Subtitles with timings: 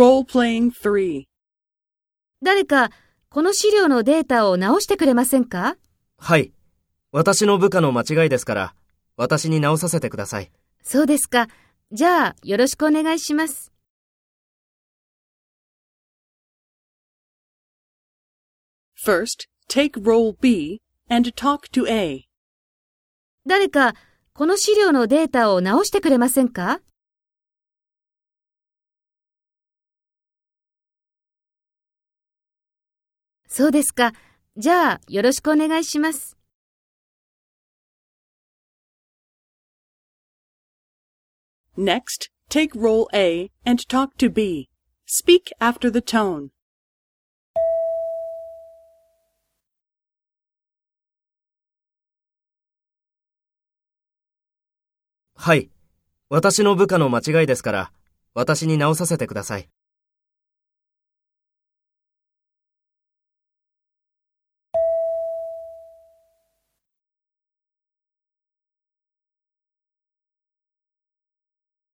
[0.00, 1.24] Role-playing 3.
[2.42, 2.88] 誰か、
[3.28, 5.76] この資料のデータを直してくれませんか？
[6.16, 6.54] はい。
[7.12, 8.74] 私の部下の間違いですから、
[9.18, 10.50] 私に直させてください。
[10.82, 11.48] そうですか。
[11.92, 13.74] じゃあ、よろしくお願いします。
[19.04, 20.80] First, take role B
[21.10, 22.22] and talk to A.
[23.46, 23.92] 誰か、
[24.32, 26.80] この資料のデータを直してくれませんか？
[33.52, 34.12] そうですか。
[34.56, 36.36] じゃあ、よろしくお願いします。
[41.76, 44.68] Next, take role A and talk to B.
[45.04, 46.50] Speak after the tone.
[55.34, 55.70] はい。
[56.28, 57.92] 私の部下の間違いですから、
[58.32, 59.68] 私に直させてください。